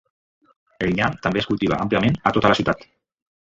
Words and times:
El 0.85 0.95
nyam 0.99 1.17
també 1.25 1.41
es 1.43 1.49
cultiva 1.51 1.79
àmpliament 1.85 2.17
a 2.31 2.33
tota 2.39 2.53
la 2.55 2.59
ciutat. 2.63 2.85